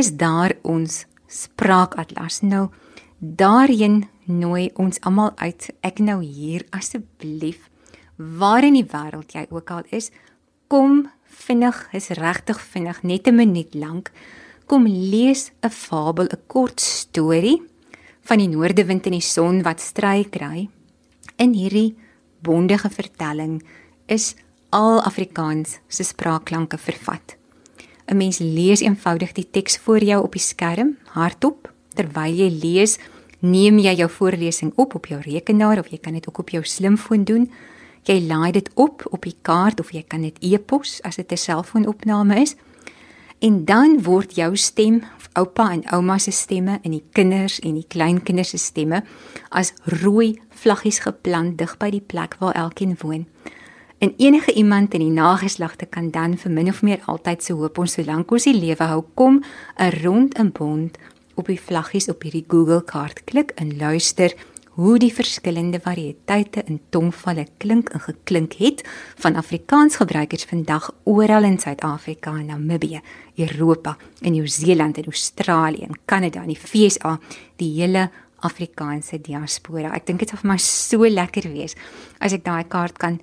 is 0.00 0.08
daar 0.16 0.54
ons 0.64 1.04
spraakatlas. 1.28 2.40
Nou 2.40 2.72
daarin 3.20 4.08
nooi 4.24 4.70
ons 4.80 4.96
almal 5.04 5.34
uit. 5.36 5.68
Ek 5.84 6.00
nou 6.00 6.24
hier 6.24 6.64
asseblief 6.72 7.68
waar 8.16 8.64
in 8.64 8.78
die 8.78 8.88
wêreld 8.88 9.36
jy 9.36 9.44
ook 9.52 9.70
al 9.76 9.84
is, 9.92 10.08
kom 10.72 11.04
vinnig, 11.28 11.84
is 11.92 12.08
regtig 12.16 12.56
vinnig, 12.56 13.02
net 13.04 13.28
'n 13.28 13.36
minuut 13.36 13.74
lank. 13.74 14.12
Kom 14.66 14.86
lees 14.88 15.52
'n 15.60 15.68
fabel, 15.68 16.32
'n 16.32 16.40
kort 16.46 16.80
storie 16.80 17.60
van 18.22 18.38
die 18.38 18.48
noordewind 18.48 19.04
en 19.04 19.12
die 19.12 19.20
son 19.20 19.62
wat 19.62 19.80
stry 19.80 20.24
kry. 20.24 20.68
In 21.36 21.52
hierdie 21.52 21.94
bondige 22.40 22.88
vertelling 22.88 23.62
is 24.06 24.34
al 24.76 25.00
Afrikaans 25.02 25.78
se 25.88 26.04
spraakklanke 26.04 26.78
vervat. 26.78 27.36
'n 28.06 28.16
Mens 28.16 28.38
lees 28.38 28.80
eenvoudig 28.80 29.32
die 29.32 29.48
teks 29.50 29.78
voor 29.78 30.02
jou 30.04 30.22
op 30.22 30.32
die 30.32 30.42
skerm 30.42 30.96
hardop 31.04 31.72
terwyl 31.94 32.34
jy 32.34 32.50
lees, 32.62 32.98
neem 33.40 33.78
jy 33.78 33.94
jou 33.96 34.10
voorlesing 34.10 34.72
op 34.76 34.94
op 34.94 35.06
jou 35.06 35.20
rekenaar 35.20 35.78
of 35.78 35.88
jy 35.88 35.98
kan 35.98 36.12
dit 36.12 36.28
ook 36.28 36.38
op 36.38 36.50
jou 36.50 36.64
slimfoon 36.64 37.24
doen. 37.24 37.50
Jy 38.02 38.26
laai 38.26 38.52
dit 38.52 38.70
op 38.74 39.06
op 39.10 39.22
die 39.22 39.36
kaart 39.42 39.80
of 39.80 39.90
jy 39.92 40.02
kan 40.02 40.22
dit 40.22 40.36
e-pos 40.40 41.00
as 41.02 41.16
dit 41.16 41.32
'n 41.32 41.36
selfoonopname 41.36 42.40
is. 42.40 42.56
En 43.38 43.64
dan 43.64 44.02
word 44.02 44.34
jou 44.34 44.56
stem, 44.56 45.02
oupa 45.32 45.70
en 45.72 45.84
ouma 45.92 46.18
se 46.18 46.30
stemme 46.30 46.78
en 46.82 46.90
die 46.90 47.04
kinders 47.12 47.60
en 47.60 47.74
die 47.74 47.86
kleinkinders 47.88 48.48
se 48.48 48.58
stemme 48.58 49.04
as 49.48 49.72
rooi 49.84 50.40
vlaggies 50.50 50.98
geplant 50.98 51.58
dig 51.58 51.76
by 51.78 51.90
die 51.90 52.06
plek 52.06 52.36
waar 52.38 52.54
elkeen 52.54 52.96
woon. 53.00 53.26
En 53.98 54.14
enige 54.16 54.52
iemand 54.52 54.94
in 54.94 55.00
die 55.00 55.10
nageslagte 55.10 55.86
kan 55.86 56.10
dan 56.10 56.36
vir 56.36 56.52
min 56.52 56.68
of 56.68 56.82
meer 56.82 57.00
altyd 57.08 57.42
se 57.42 57.54
hoop 57.56 57.78
ons 57.78 57.94
solank 57.96 58.30
ons 58.30 58.44
die 58.44 58.52
lewe 58.56 58.84
hou 58.84 59.04
kom 59.14 59.40
'n 59.76 59.90
rond 60.02 60.36
in 60.38 60.52
bond 60.52 60.98
op 61.34 61.46
die 61.46 61.60
vlaggies 61.60 62.08
op 62.08 62.22
hierdie 62.22 62.44
Google 62.48 62.84
kaart 62.84 63.24
klik 63.24 63.50
en 63.56 63.76
luister 63.76 64.34
hoe 64.76 64.98
die 64.98 65.12
verskillende 65.12 65.80
variëteite 65.80 66.62
in 66.68 66.80
tongvalle 66.92 67.46
klink 67.56 67.88
en 67.88 68.00
geklink 68.00 68.52
het 68.60 68.82
van 69.16 69.36
Afrikaans 69.36 69.96
gebruikers 69.96 70.44
vandag 70.44 70.90
oral 71.04 71.44
in 71.48 71.58
Suid-Afrika 71.58 72.34
en 72.36 72.46
Namibië, 72.46 73.00
Europa, 73.36 73.96
in 74.20 74.32
Nieu-Seeland 74.32 74.98
en 74.98 75.04
Australië 75.04 75.82
en 75.88 75.98
Kanada 76.04 76.42
en 76.42 76.52
die 76.52 76.60
VSA, 76.60 77.18
die 77.56 77.72
hele 77.80 78.10
Afrikaanse 78.44 79.20
diaspora. 79.20 79.94
Ek 79.96 80.04
dink 80.06 80.18
dit 80.18 80.28
sal 80.28 80.42
vir 80.42 80.50
my 80.52 80.58
so 80.60 81.08
lekker 81.08 81.48
wees 81.52 81.72
as 82.20 82.36
ek 82.36 82.44
daai 82.44 82.68
kaart 82.68 82.98
kan 83.00 83.20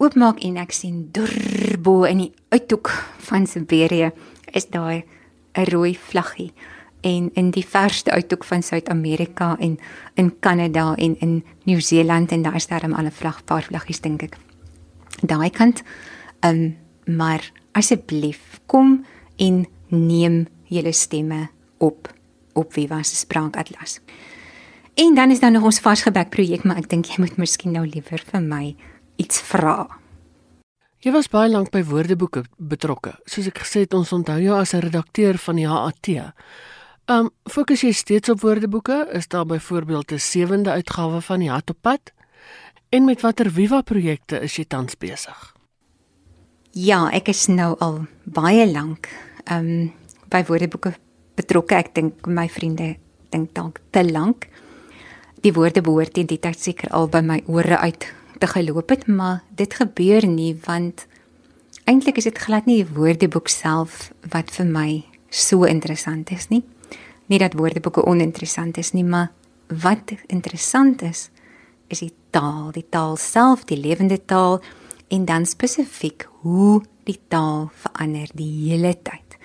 oopmaak 0.00 0.40
en 0.48 0.56
ek 0.56 0.72
sien 0.72 1.08
durbo 1.12 2.06
in 2.08 2.22
die 2.24 2.32
uithoek 2.54 2.88
van 3.28 3.46
Siberië 3.46 4.10
is 4.56 4.70
daai 4.72 5.04
'n 5.54 5.64
rooi 5.68 5.94
vlaggie 5.94 6.52
en 7.00 7.30
in 7.34 7.50
die 7.50 7.64
verste 7.64 8.10
uithoek 8.10 8.44
van 8.44 8.62
Suid-Amerika 8.62 9.56
en 9.58 9.78
in 10.14 10.38
Kanada 10.40 10.94
en 10.94 11.16
in 11.20 11.44
Nieu-Seeland 11.64 12.32
en 12.32 12.42
daar 12.42 12.54
is 12.54 12.66
daar 12.66 12.88
'n 12.88 12.94
alle 12.94 13.10
vlag 13.10 13.44
paar 13.44 13.62
vlaggies 13.62 14.00
dink 14.00 14.22
ek. 14.22 14.36
Daai 15.22 15.50
kant 15.50 15.82
ehm 16.40 16.54
um, 16.56 16.76
maar 17.16 17.52
asseblief 17.72 18.60
kom 18.66 19.04
en 19.36 19.66
neem 19.88 20.46
julle 20.64 20.92
stemme 20.92 21.48
op 21.78 22.14
op 22.52 22.72
Viva 22.72 23.02
se 23.02 23.16
spraakatlas. 23.16 24.00
En 24.94 25.14
dan 25.14 25.30
is 25.30 25.40
daar 25.40 25.50
nog 25.50 25.62
ons 25.62 25.80
varsgebek 25.80 26.28
projek, 26.28 26.64
maar 26.64 26.76
ek 26.76 26.88
dink 26.88 27.06
jy 27.06 27.14
moet 27.18 27.36
miskien 27.36 27.72
nou 27.72 27.86
liewer 27.86 28.22
vir 28.32 28.40
my 28.40 28.76
iets 29.20 29.42
vra. 29.50 29.84
Jy 31.00 31.12
was 31.12 31.30
baie 31.32 31.48
lank 31.48 31.70
by 31.72 31.80
Woordeboeke 31.84 32.44
betrokke. 32.56 33.14
Soos 33.24 33.48
ek 33.48 33.62
gesê 33.62 33.86
het, 33.86 33.94
ons 33.96 34.12
onthou 34.12 34.40
jou 34.40 34.56
as 34.56 34.74
'n 34.74 34.84
redakteur 34.84 35.38
van 35.38 35.56
die 35.56 35.68
HAT. 35.68 36.08
Um 37.10 37.30
fokus 37.50 37.80
jy 37.82 37.90
steeds 37.90 38.30
op 38.30 38.40
woordeboeke? 38.44 39.08
Is 39.12 39.26
daar 39.28 39.46
byvoorbeeld 39.46 40.12
'n 40.12 40.18
sewende 40.18 40.70
uitgawe 40.70 41.20
van 41.20 41.38
die 41.40 41.50
Hat 41.50 41.70
op 41.70 41.76
pad? 41.80 42.12
En 42.88 43.04
met 43.04 43.20
watter 43.20 43.50
Viva 43.50 43.80
projekte 43.80 44.40
is 44.40 44.56
jy 44.56 44.64
tans 44.64 44.94
besig? 44.98 45.54
Ja, 46.70 47.10
ek 47.10 47.28
is 47.28 47.46
nou 47.46 47.76
al 47.78 48.06
baie 48.24 48.70
lank 48.72 49.08
um 49.50 49.92
by 50.28 50.44
woordeboeke 50.44 50.94
betrokke. 51.34 51.74
Ek 51.74 51.94
dink 51.94 52.26
my 52.26 52.48
vriende 52.48 52.96
dink 53.30 53.54
dalk 53.54 53.80
te 53.90 54.10
lank. 54.10 54.46
Die 55.40 55.52
woorde 55.52 55.80
behoort 55.80 56.12
teen 56.12 56.26
die 56.26 56.38
tyd 56.38 56.60
seker 56.60 56.90
al 56.90 57.08
by 57.08 57.20
my 57.20 57.42
ore 57.46 57.78
uit 57.78 58.14
te 58.40 58.48
geloop 58.48 58.88
het, 58.88 59.06
maar 59.06 59.42
dit 59.54 59.74
gebeur 59.74 60.26
nie 60.26 60.54
want 60.64 61.06
eintlik 61.84 62.20
is 62.20 62.28
dit 62.28 62.38
glad 62.38 62.66
nie 62.66 62.82
die 62.82 62.92
woordeboek 62.96 63.48
self 63.48 64.10
wat 64.32 64.50
vir 64.56 64.66
my 64.66 64.90
so 65.30 65.68
interessant 65.68 66.30
is 66.34 66.48
nie 66.48 66.64
nie 67.30 67.38
dat 67.38 67.54
woordeboeke 67.54 68.04
oninteressant 68.10 68.78
is 68.80 68.92
nie, 68.92 69.04
maar 69.06 69.30
wat 69.82 70.14
interessant 70.26 71.02
is, 71.06 71.28
is 71.90 72.02
die 72.02 72.12
taal, 72.34 72.70
die 72.74 72.86
taal 72.90 73.16
self, 73.20 73.64
die 73.70 73.78
lewende 73.78 74.18
taal 74.18 74.58
en 75.10 75.26
dan 75.28 75.46
spesifiek 75.46 76.26
hoe 76.42 76.80
die 77.06 77.18
taal 77.30 77.68
verander 77.84 78.30
die 78.34 78.50
hele 78.70 78.94
tyd. 78.94 79.38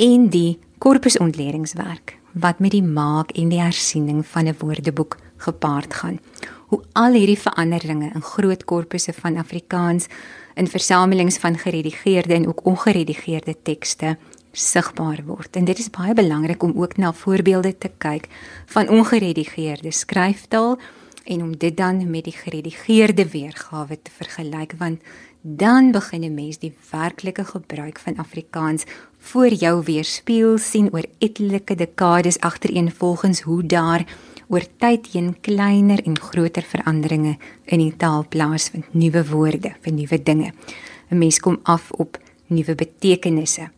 En 0.00 0.28
die 0.32 0.58
korpusontledingwerk 0.80 2.16
wat 2.38 2.60
met 2.64 2.72
die 2.76 2.84
maak 2.84 3.32
en 3.36 3.52
die 3.52 3.60
hersiening 3.60 4.24
van 4.26 4.48
'n 4.48 4.56
woordeboek 4.60 5.16
gepaard 5.36 5.94
gaan. 5.94 6.20
Hoe 6.68 6.82
al 6.92 7.14
hierdie 7.16 7.38
veranderinge 7.38 8.10
in 8.14 8.22
groot 8.22 8.64
korpusse 8.64 9.12
van 9.16 9.36
Afrikaans 9.40 10.06
in 10.54 10.66
versamelings 10.68 11.38
van 11.40 11.56
geredigeerde 11.58 12.34
en 12.34 12.48
ook 12.48 12.64
ongeredigeerde 12.64 13.54
tekste 13.62 14.16
sigbaar 14.52 15.22
word. 15.26 15.56
En 15.56 15.64
dit 15.64 15.78
is 15.78 15.90
baie 15.90 16.14
belangrik 16.14 16.62
om 16.62 16.74
ook 16.76 16.96
na 16.96 17.12
voorbeelde 17.12 17.78
te 17.78 17.90
kyk 17.98 18.28
van 18.66 18.88
ongeredigeerde 18.88 19.90
skryftaal 19.90 20.78
en 21.24 21.42
om 21.42 21.56
dit 21.56 21.76
dan 21.76 22.10
met 22.10 22.24
die 22.24 22.36
geredigeerde 22.36 23.28
weergawe 23.28 23.98
te 24.02 24.10
vergelyk 24.10 24.74
want 24.78 25.00
dan 25.40 25.90
begin 25.92 26.24
'n 26.24 26.34
mens 26.34 26.58
die 26.58 26.74
werklike 26.90 27.44
gebruik 27.44 27.98
van 27.98 28.16
Afrikaans 28.16 28.84
voor 29.18 29.48
jou 29.48 29.82
weerspieël 29.84 30.58
sien 30.58 30.92
oor 30.92 31.04
etlike 31.18 31.74
dekades 31.74 32.40
agtereenvolgens 32.40 33.40
hoe 33.40 33.66
daar 33.66 34.04
oor 34.48 34.64
tyd 34.80 35.06
heen 35.12 35.34
kleiner 35.40 36.00
en 36.04 36.18
groter 36.18 36.62
veranderinge 36.62 37.36
in 37.64 37.78
die 37.78 37.94
taal 37.96 38.24
plaasvind, 38.28 38.88
nuwe 38.92 39.24
woorde, 39.28 39.74
vir 39.80 39.92
nuwe 39.92 40.22
dinge. 40.22 40.52
'n 41.10 41.18
Mens 41.18 41.38
kom 41.40 41.58
af 41.62 41.90
op 41.92 42.18
nuwe 42.46 42.74
betekenisse. 42.74 43.68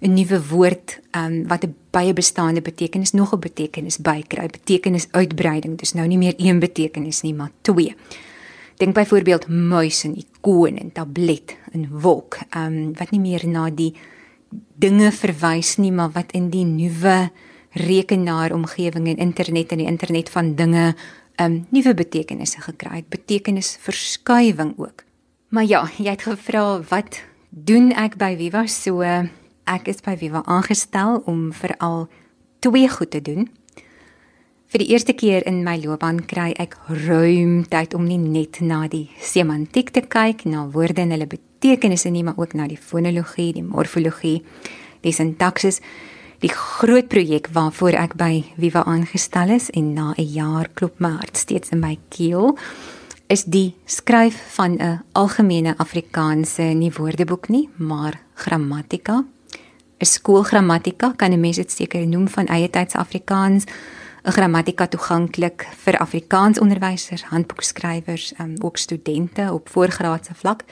'n 0.00 0.14
nuwe 0.14 0.38
woord 0.48 1.00
um, 1.16 1.46
wat 1.48 1.64
'n 1.64 1.74
baie 1.90 2.12
bestaande 2.12 2.62
betekenis 2.62 3.12
nog 3.12 3.34
'n 3.34 3.38
betekenis 3.40 3.98
bykry, 3.98 4.46
betekenis 4.46 5.08
uitbreiding. 5.10 5.78
Dis 5.78 5.92
nou 5.92 6.06
nie 6.06 6.18
meer 6.18 6.34
een 6.36 6.58
betekenis 6.58 7.22
nie, 7.22 7.34
maar 7.34 7.50
twee. 7.62 7.94
Dink 8.76 8.94
byvoorbeeld 8.94 9.48
muis 9.48 10.04
en 10.04 10.16
ikoon 10.16 10.76
en 10.76 10.92
tablet 10.92 11.56
en 11.72 11.88
wolk, 12.00 12.38
um, 12.56 12.94
wat 12.94 13.10
nie 13.10 13.20
meer 13.20 13.48
na 13.48 13.70
die 13.70 13.94
dinge 14.74 15.12
verwys 15.12 15.76
nie, 15.76 15.92
maar 15.92 16.10
wat 16.10 16.32
in 16.32 16.50
die 16.50 16.64
nuwe 16.64 17.30
rekenaaromgewing 17.72 19.08
en 19.08 19.16
internet 19.16 19.72
en 19.72 19.82
die 19.82 19.86
internet 19.86 20.30
van 20.30 20.54
dinge 20.54 20.94
um 21.38 21.66
nuwe 21.70 21.94
betekenisse 21.94 22.60
gekry 22.60 23.02
het, 23.02 23.08
betekenisverskuiwing 23.08 24.74
ook. 24.76 25.04
Maar 25.48 25.64
ja, 25.64 25.82
jy 25.96 26.10
het 26.10 26.22
gevra 26.26 26.80
wat 26.90 27.22
doen 27.50 27.92
ek 27.92 28.18
by 28.20 28.34
Viva 28.36 28.66
so 28.66 29.04
ek 29.68 29.88
is 29.88 30.02
by 30.04 30.16
Viva 30.16 30.42
aangestel 30.46 31.22
om 31.26 31.52
veral 31.52 32.08
twee 32.64 32.88
goed 32.88 33.10
te 33.10 33.22
doen. 33.22 33.48
Vir 34.68 34.82
die 34.82 34.90
eerste 34.92 35.14
keer 35.16 35.46
in 35.48 35.62
my 35.64 35.78
loopbaan 35.80 36.20
kry 36.28 36.50
ek 36.60 36.74
ruim 37.06 37.62
tyd 37.70 37.94
om 37.96 38.04
nie 38.04 38.18
net 38.20 38.60
na 38.60 38.82
die 38.90 39.06
semantiek 39.16 39.94
te 39.96 40.02
kyk, 40.04 40.44
na 40.44 40.66
woorde 40.74 41.00
en 41.00 41.14
hulle 41.14 41.28
betekenisse 41.30 42.12
nie, 42.12 42.24
maar 42.26 42.36
ook 42.36 42.52
na 42.52 42.66
die 42.68 42.76
fonologie, 42.76 43.54
die 43.56 43.64
morfologie, 43.64 44.42
die 45.06 45.14
sintaksis. 45.16 45.80
Die 46.38 46.52
groot 46.54 47.08
projek 47.10 47.48
waarvoor 47.50 47.96
ek 47.98 48.12
by 48.14 48.44
Viva 48.62 48.84
aangestel 48.86 49.50
is 49.56 49.72
en 49.74 49.88
na 49.94 50.14
'n 50.14 50.22
jaar 50.22 50.68
klop 50.74 51.00
my 51.00 51.10
hart 51.18 51.36
steeds 51.36 51.72
in 51.74 51.80
my 51.80 51.98
keel 52.14 52.56
is 53.26 53.42
die 53.44 53.74
skryf 53.86 54.38
van 54.54 54.78
'n 54.78 55.02
algemene 55.12 55.74
Afrikaanse 55.78 56.62
nie 56.62 56.92
woordeboek 56.92 57.48
nie, 57.48 57.68
maar 57.76 58.20
grammatika 58.34 59.24
'n 59.98 60.04
skoolgrammatika 60.04 61.12
kan 61.16 61.32
'n 61.32 61.40
mens 61.40 61.56
dit 61.56 61.72
seker 61.72 62.06
noem 62.06 62.28
van 62.28 62.46
eie 62.46 62.70
tyds 62.70 62.94
Afrikaans 62.94 63.64
'n 64.24 64.30
grammatika 64.30 64.86
toeganklik 64.86 65.66
vir 65.76 65.98
Afrikaans 65.98 66.58
onderwysers, 66.58 67.22
handboekskrywers, 67.22 68.32
um, 68.40 68.54
ook 68.60 68.76
studente 68.76 69.52
op 69.52 69.68
voorgraadse 69.68 70.34
vlak. 70.34 70.62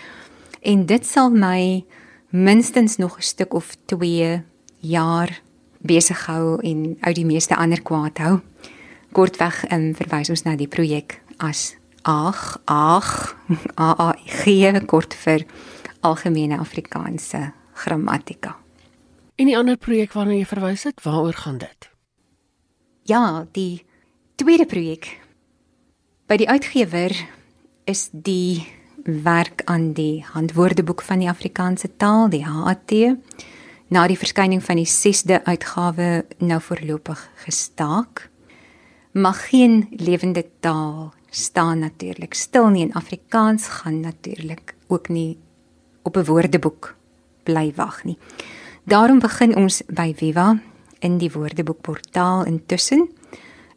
En 0.61 0.87
dit 0.87 1.07
sal 1.07 1.31
my 1.31 1.85
minstens 2.31 2.97
nog 2.97 3.19
'n 3.19 3.23
stuk 3.23 3.55
of 3.55 3.77
2 3.87 4.43
jaar 4.79 5.45
besig 5.87 6.27
hou 6.27 6.59
en 6.61 6.97
uit 7.01 7.17
die 7.17 7.27
meeste 7.27 7.57
ander 7.57 7.83
kwaad 7.83 8.19
hou. 8.19 8.41
kortweg 9.13 9.65
um, 9.73 9.95
verwys 9.95 10.31
ons 10.31 10.45
na 10.45 10.57
die 10.57 10.69
projek 10.69 11.21
as 11.39 11.77
AG 12.03 12.59
AG 12.67 13.35
AAG 13.75 14.83
kort 14.93 15.15
vir 15.15 15.47
Algemene 16.01 16.59
Afrikaanse 16.59 17.53
Grammatika. 17.75 18.57
En 19.37 19.47
die 19.47 19.57
ander 19.57 19.77
projek 19.77 20.15
waarna 20.17 20.37
jy 20.37 20.47
verwys 20.49 20.87
het, 20.89 21.03
waaroor 21.05 21.37
gaan 21.37 21.59
dit? 21.59 21.91
Ja, 23.05 23.47
die 23.53 23.85
tweede 24.37 24.67
projek. 24.67 25.11
By 26.27 26.39
die 26.41 26.49
uitgewer 26.49 27.13
is 27.87 28.09
die 28.13 28.67
werk 29.05 29.63
aan 29.71 29.93
die 29.95 30.25
handwoordeboek 30.33 31.03
van 31.07 31.23
die 31.23 31.29
Afrikaanse 31.31 31.93
taal, 31.97 32.29
die 32.33 32.45
HAT, 32.45 32.95
na 33.89 34.07
die 34.07 34.19
verskyning 34.19 34.63
van 34.65 34.77
die 34.77 34.89
6de 34.89 35.45
uitgawe 35.45 36.25
nou 36.39 36.61
voorlopig 36.61 37.21
gestaak. 37.45 38.29
Maar 39.13 39.35
geen 39.35 39.87
lewende 39.91 40.45
taal 40.61 41.15
staan 41.31 41.79
natuurlik 41.79 42.35
stil 42.35 42.69
nie 42.69 42.85
en 42.85 42.93
Afrikaans 42.93 43.69
gaan 43.69 44.01
natuurlik 44.01 44.75
ook 44.87 45.09
nie 45.09 45.39
op 46.03 46.17
'n 46.17 46.25
woordeboek 46.25 46.95
bly 47.43 47.73
wag 47.77 48.05
nie. 48.05 48.19
Daarom 48.85 49.19
begin 49.19 49.57
ons 49.57 49.83
by 49.87 50.15
Viva 50.15 50.59
in 50.99 51.19
die 51.19 51.31
woordeboekportaal 51.31 52.45
intussen 52.45 53.09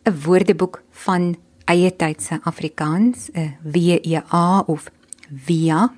'n 0.04 0.22
woordeboek 0.26 0.82
van 0.92 1.38
eie 1.66 1.96
tydse 1.96 2.40
Afrikaans, 2.44 3.30
'n 3.34 3.56
W 3.64 3.76
E 4.02 4.22
A 4.34 4.60
of 4.60 4.92
via 5.46 5.94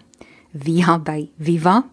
via 0.53 0.99
by 0.99 1.29
Viva 1.39 1.85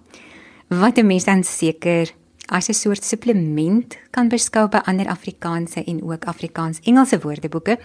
wat 0.69 0.99
'n 0.99 1.07
mens 1.07 1.25
dan 1.25 1.45
seker 1.45 2.13
as 2.47 2.69
'n 2.69 2.75
soort 2.75 3.05
supplement 3.05 3.97
kan 4.11 4.29
beskou 4.29 4.69
by 4.69 4.81
ander 4.85 5.07
Afrikaanse 5.07 5.85
en 5.85 6.03
ook 6.03 6.25
Afrikaans-Engelse 6.25 7.19
woordeboeke 7.19 7.79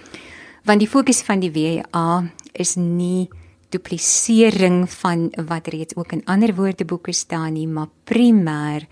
want 0.63 0.79
die 0.79 0.87
fokus 0.87 1.21
van 1.21 1.39
die 1.39 1.51
WA 1.51 2.23
is 2.51 2.75
nie 2.75 3.29
duplisering 3.69 4.89
van 4.91 5.31
wat 5.47 5.67
reeds 5.67 5.95
ook 5.95 6.11
in 6.11 6.25
ander 6.25 6.55
woordeboeke 6.55 7.11
staan 7.11 7.53
nie 7.53 7.67
maar 7.67 7.89
primêr 8.03 8.87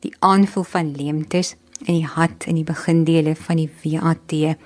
die 0.00 0.14
aanvul 0.18 0.64
van 0.64 0.96
leemtes 0.96 1.56
in 1.84 1.94
die 1.94 2.06
hat 2.06 2.44
in 2.46 2.54
die 2.54 2.64
begindele 2.64 3.34
van 3.36 3.56
die 3.56 3.70
WAT 3.82 4.56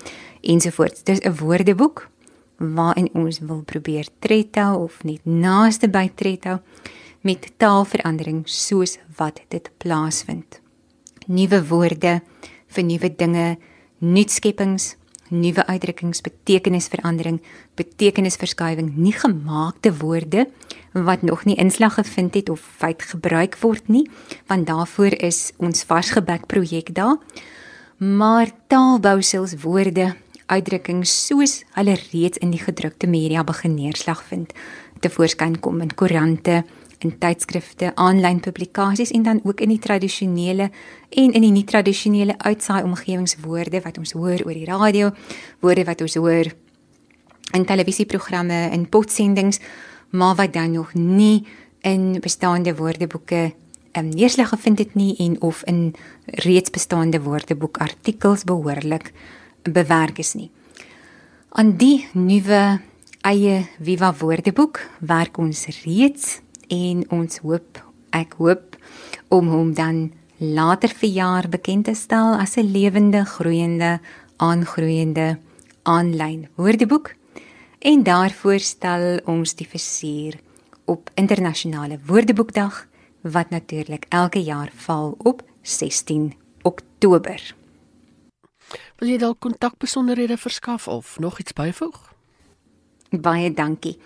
ensovoorts 0.42 1.04
dis 1.04 1.20
'n 1.20 1.36
woordeboek 1.36 2.08
waarin 2.58 3.10
ons 3.14 3.38
wil 3.38 3.62
probeer 3.62 4.06
tred 4.18 4.54
hou 4.54 4.84
of 4.84 5.04
net 5.04 5.20
naaste 5.24 5.88
by 5.88 6.10
tred 6.14 6.44
hou 6.44 6.58
met 7.24 7.46
taalverandering 7.56 8.42
soos 8.44 8.98
wat 9.16 9.40
dit 9.48 9.70
plaasvind. 9.80 10.60
Nuwe 11.26 11.62
woorde 11.70 12.18
vir 12.74 12.84
nuwe 12.84 13.08
dinge, 13.16 13.46
nuutskeppings, 14.04 14.94
nuwe 15.32 15.64
uitdrukkings, 15.66 16.20
betekenisverandering, 16.20 17.40
betekenisverskywing, 17.80 18.92
nie 19.00 19.14
gemaakte 19.16 19.94
woorde 20.02 20.46
wat 20.92 21.24
nog 21.24 21.46
nie 21.48 21.56
inslag 21.56 21.96
gevind 21.96 22.36
het 22.36 22.52
of 22.52 22.62
wyd 22.82 23.02
gebruik 23.02 23.56
word 23.62 23.88
nie, 23.88 24.04
want 24.46 24.68
daarvoor 24.68 25.16
is 25.24 25.48
ons 25.56 25.82
varsgebek 25.88 26.46
projek 26.46 26.92
daar. 26.94 27.16
Maar 27.98 28.52
taalbousels 28.68 29.56
woorde 29.64 30.12
uitdrukkings 30.46 31.12
soos 31.26 31.62
hulle 31.72 31.96
reeds 32.12 32.38
in 32.44 32.52
die 32.52 32.60
gedrukte 32.60 33.08
media 33.08 33.44
begin 33.44 33.78
neerslag 33.78 34.20
vind 34.28 34.52
te 35.00 35.10
voorskyn 35.12 35.58
kom 35.60 35.82
in 35.84 35.92
koerante 35.92 36.62
in 37.04 37.14
tydskrifte, 37.20 37.92
aanlyn 38.00 38.40
publikasies 38.40 39.12
en 39.14 39.24
dan 39.26 39.40
ook 39.44 39.60
in 39.64 39.74
die 39.74 39.80
tradisionele 39.82 40.70
en 41.10 41.32
in 41.32 41.44
die 41.44 41.52
nie-tradisionele 41.54 42.38
uitsaai 42.38 42.82
omgewingswoorde 42.82 43.82
wat 43.84 43.98
ons 44.00 44.14
hoor 44.16 44.44
oor 44.44 44.56
die 44.56 44.68
radio, 44.68 45.10
woorde 45.60 45.84
wat 45.84 46.04
ons 46.04 46.16
hoor 46.20 46.50
in 47.54 47.66
televisieprogramme 47.68 48.70
en 48.72 48.88
potsendings, 48.88 49.60
maar 50.10 50.34
wat 50.38 50.52
dan 50.52 50.72
nog 50.72 50.94
nie 50.94 51.44
in 51.84 52.16
bestaande 52.20 52.74
woordeboeke 52.76 53.52
um, 53.98 54.08
neerslag 54.08 54.48
gevind 54.48 54.78
het 54.78 54.94
nie 54.94 55.14
en 55.22 55.36
of 55.40 55.62
in 55.68 55.94
reeds 56.46 56.70
bestaande 56.70 57.20
woordeboekartikels 57.22 58.44
behoorlik 58.44 59.12
bewerk 59.62 60.18
is 60.18 60.34
nie. 60.34 60.50
Aan 61.54 61.76
die 61.76 62.06
nuwe 62.12 62.80
eie 63.24 63.60
Viva 63.80 64.10
Woordeboek 64.18 64.80
werk 65.00 65.38
ons 65.38 65.66
reeds 65.84 66.40
en 66.68 67.04
ons 67.10 67.38
hoop 67.38 67.80
ek 68.10 68.36
hoop 68.38 68.76
om 69.28 69.48
hom 69.48 69.74
dan 69.74 70.12
later 70.38 70.88
verjaar 70.88 71.48
bekend 71.48 71.84
te 71.84 71.94
stel 71.94 72.34
as 72.34 72.56
'n 72.56 72.70
lewende, 72.70 73.24
groeiende, 73.24 74.00
aangroeiende 74.36 75.38
aanlyn 75.82 76.48
woordeboek. 76.54 77.14
En 77.78 78.02
daarvoor 78.02 78.58
stel 78.58 79.20
ons 79.24 79.54
die 79.54 79.68
versier 79.68 80.38
op 80.84 81.10
internasionale 81.14 81.98
woordeboekdag 82.06 82.86
wat 83.20 83.50
natuurlik 83.50 84.06
elke 84.08 84.42
jaar 84.42 84.70
val 84.74 85.14
op 85.18 85.42
16 85.62 86.34
Oktober. 86.62 87.54
Wil 88.98 89.08
jy 89.08 89.18
dalk 89.18 89.38
kontakbesonderhede 89.38 90.36
verskaf 90.36 90.88
of 90.88 91.18
nog 91.18 91.38
iets 91.38 91.52
byvoeg? 91.52 92.14
Baie 93.10 93.52
dankie. 93.52 93.98